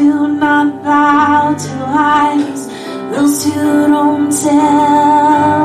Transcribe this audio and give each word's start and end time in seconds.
do 0.00 0.28
not 0.28 0.82
bow 0.82 1.52
to 1.52 1.74
idols, 1.86 2.68
those 3.12 3.44
who 3.44 3.86
don't 3.88 4.32
tell. 4.32 5.59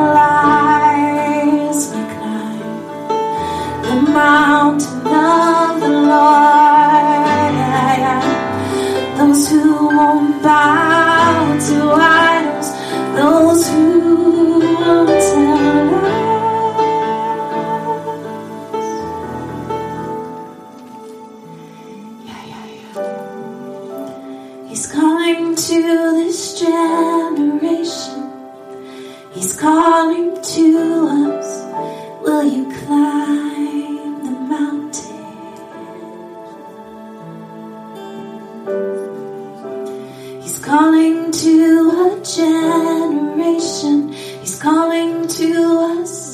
calling 40.65 41.31
to 41.31 41.91
a 41.91 42.19
generation. 42.25 44.11
He's 44.11 44.59
calling 44.59 45.27
to 45.27 46.01
us 46.01 46.24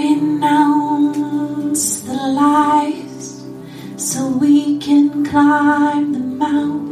renounce 0.00 1.84
the 2.00 2.14
lies 2.40 3.44
so 3.96 4.28
we 4.28 4.78
can 4.78 5.24
climb 5.26 6.12
the 6.12 6.18
mountain. 6.18 6.89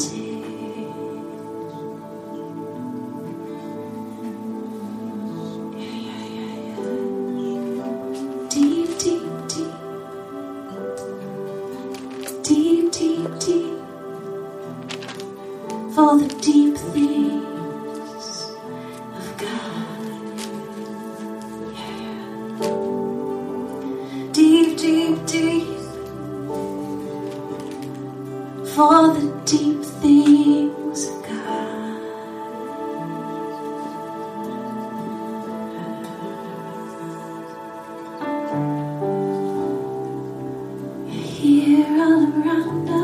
Around 42.40 42.97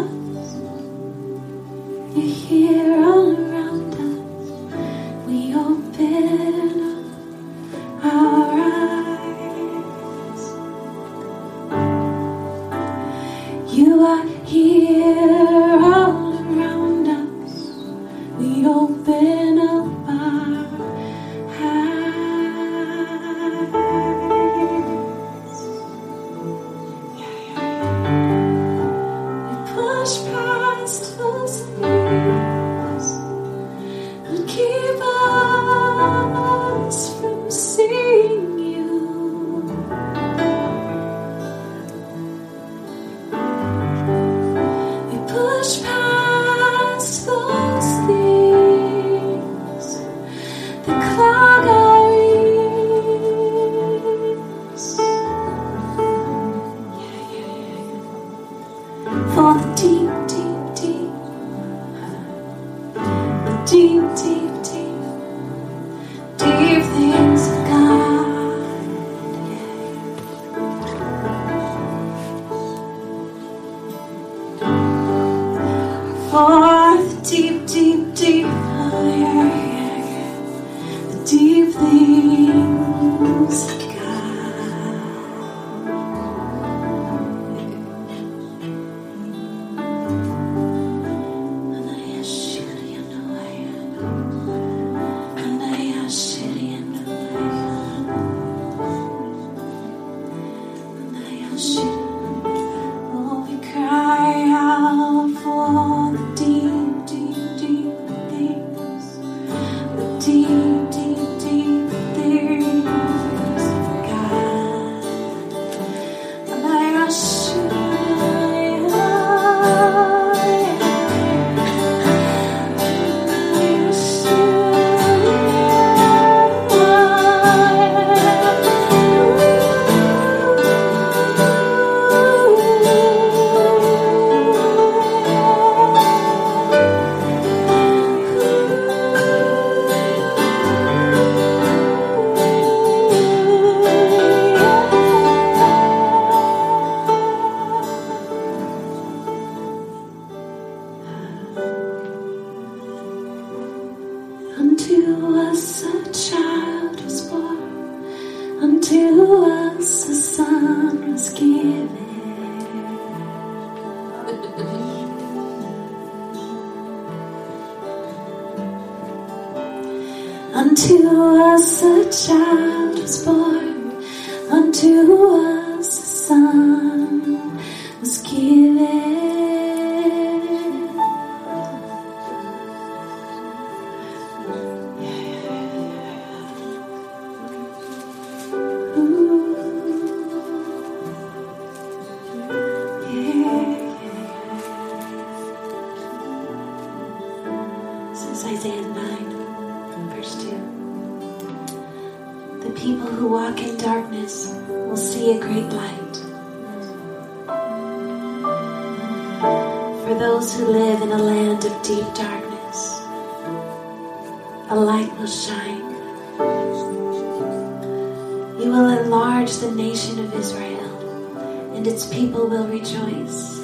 people 222.14 222.46
will 222.46 222.68
rejoice. 222.68 223.58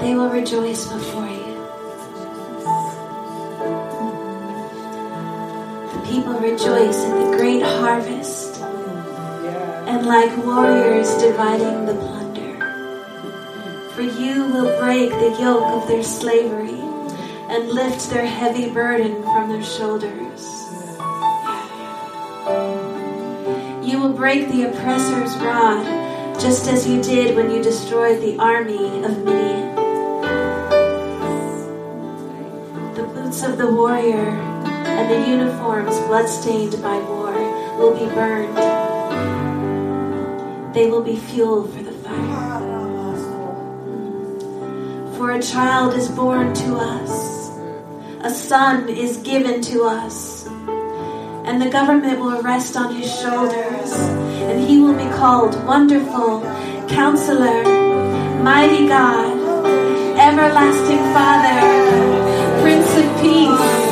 They 0.00 0.14
will 0.14 0.30
rejoice 0.30 0.86
before 0.86 1.26
you. 1.26 1.56
The 5.92 6.02
people 6.06 6.38
rejoice 6.38 7.02
in 7.02 7.10
the 7.18 7.36
great 7.36 7.64
harvest, 7.64 8.60
and 9.88 10.06
like 10.06 10.36
warriors 10.44 11.16
dividing 11.16 11.86
the 11.86 11.94
plunder. 11.94 12.54
For 13.94 14.02
you 14.02 14.46
will 14.46 14.78
break 14.80 15.10
the 15.10 15.36
yoke 15.40 15.82
of 15.82 15.88
their 15.88 16.04
slavery 16.04 16.78
and 17.50 17.70
lift 17.70 18.08
their 18.08 18.24
heavy 18.24 18.70
burden 18.70 19.20
from 19.22 19.48
their 19.48 19.64
shoulders. 19.64 20.46
You 23.84 23.98
will 24.00 24.12
break 24.12 24.48
the 24.48 24.70
oppressor's 24.70 25.36
rod, 25.38 26.05
just 26.40 26.68
as 26.68 26.86
you 26.86 27.02
did 27.02 27.34
when 27.34 27.50
you 27.50 27.62
destroyed 27.62 28.20
the 28.20 28.38
army 28.38 29.02
of 29.04 29.24
Midian. 29.24 29.74
The 32.94 33.04
boots 33.14 33.42
of 33.42 33.56
the 33.56 33.66
warrior 33.66 34.28
and 34.86 35.10
the 35.10 35.30
uniforms 35.30 35.98
bloodstained 36.06 36.80
by 36.82 36.98
war 36.98 37.32
will 37.78 37.94
be 37.98 38.06
burned. 38.14 38.56
They 40.74 40.90
will 40.90 41.02
be 41.02 41.16
fuel 41.16 41.66
for 41.68 41.82
the 41.82 41.92
fire. 41.92 42.56
For 45.16 45.30
a 45.32 45.42
child 45.42 45.94
is 45.94 46.08
born 46.08 46.52
to 46.52 46.76
us, 46.76 47.50
a 48.20 48.30
son 48.30 48.90
is 48.90 49.16
given 49.18 49.62
to 49.62 49.84
us, 49.84 50.46
and 50.46 51.62
the 51.62 51.70
government 51.70 52.20
will 52.20 52.42
rest 52.42 52.76
on 52.76 52.94
his 52.94 53.10
shoulders, 53.20 53.92
and 54.48 54.60
he 54.60 54.78
will 54.78 54.94
be 54.94 55.10
called 55.16 55.54
Wonderful 55.66 56.40
Counselor, 56.88 57.62
Mighty 58.42 58.86
God, 58.86 59.36
everlasting 60.18 61.02
Father, 61.12 62.62
Prince 62.62 62.88
of 62.96 63.20
Peace. 63.20 63.85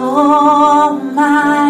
all 0.00 0.94
my 0.94 1.69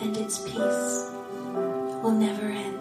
and 0.00 0.16
its 0.16 0.38
peace 0.40 1.10
will 2.02 2.12
never 2.12 2.46
end. 2.46 2.79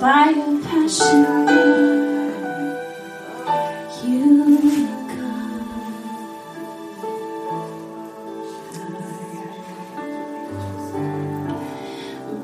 by 0.00 0.30
your 0.30 0.62
passion. 0.62 1.68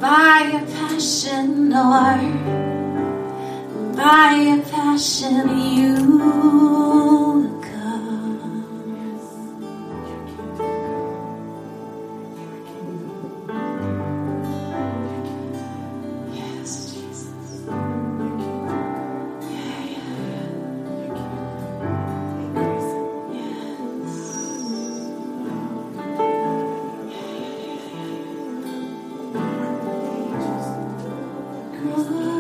by 0.00 0.50
a 0.52 0.66
passion, 0.76 1.72
or 1.72 2.18
By 3.96 4.34
a 4.54 4.62
passion, 4.70 5.48
you. 5.76 6.13
Oh. 31.86 32.33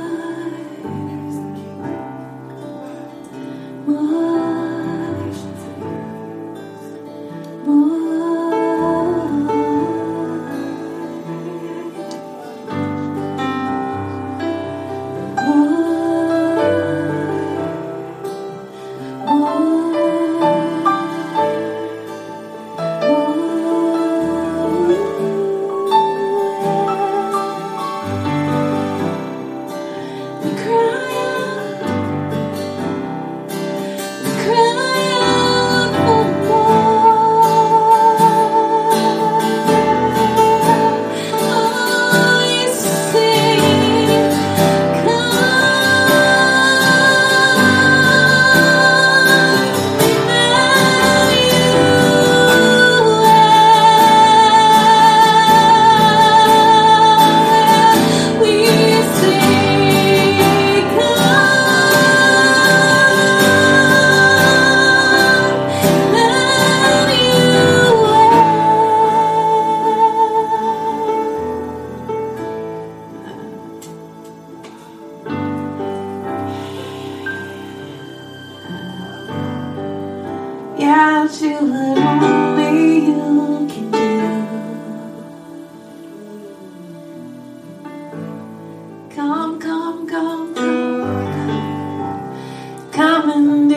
coming 93.24 93.73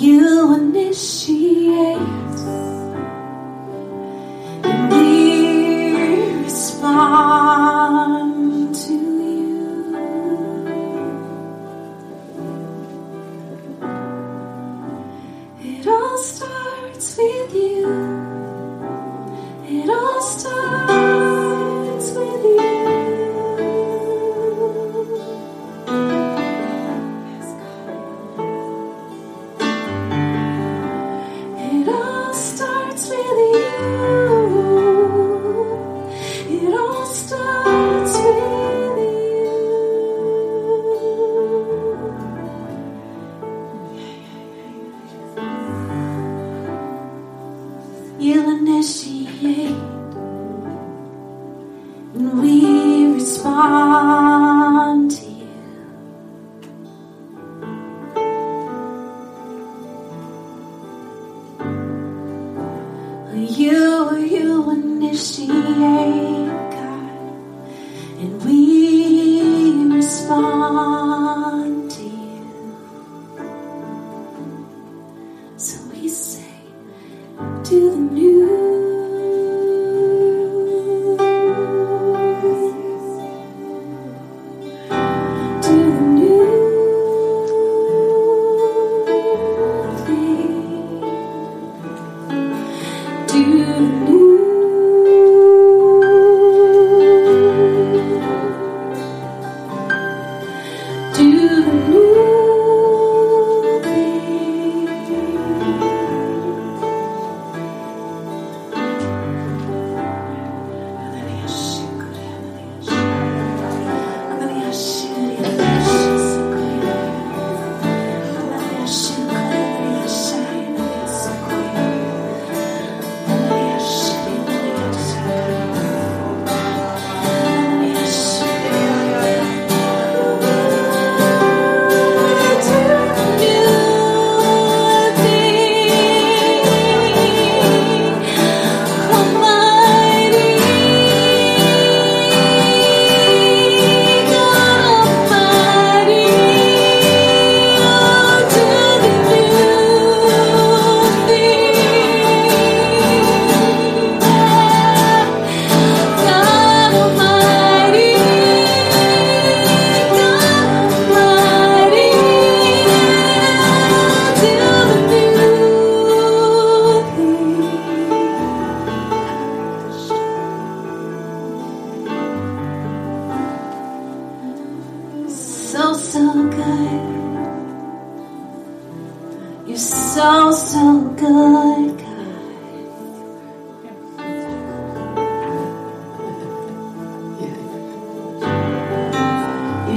you 0.00 0.54
initiate. 0.54 1.47
nessie. 48.78 49.97
You. 93.88 94.17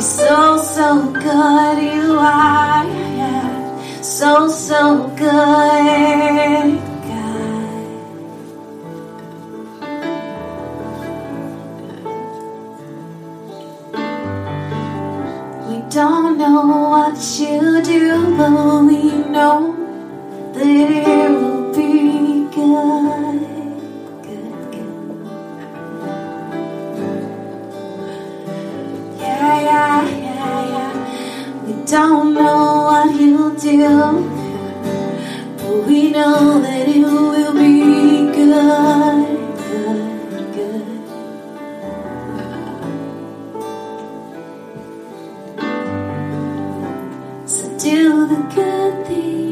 so, 0.01 0.57
so 0.57 1.11
good 1.11 1.83
you 1.83 2.17
are. 2.17 3.01
So, 4.03 4.47
so 4.47 5.07
good, 5.15 6.79
God. 7.07 7.61
We 15.67 15.81
don't 15.89 16.37
know 16.37 16.65
what 16.89 17.17
you 17.39 17.81
do, 17.83 18.37
but 18.37 18.83
we 18.85 19.01
know 19.29 19.75
that 20.53 20.65
you 20.65 21.30
don't 31.91 32.33
know 32.33 32.83
what 32.87 33.11
he'll 33.11 33.49
do, 33.49 33.77
but 35.57 35.85
we 35.85 36.09
know 36.09 36.61
that 36.61 36.87
it 36.87 37.03
will 37.03 37.53
be 37.53 38.31
good, 38.33 39.27
good, 39.67 40.53
good. 40.55 40.85
So 47.45 47.77
do 47.77 48.25
the 48.25 48.41
good 48.55 49.05
thing. 49.07 49.50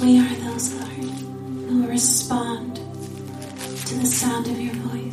We 0.00 0.20
are 0.20 0.34
those, 0.36 0.74
Lord, 0.74 0.90
who 1.68 1.88
respond 1.88 2.76
to 2.76 3.94
the 3.94 4.06
sound 4.06 4.46
of 4.46 4.60
your 4.60 4.74
voice. 4.74 5.05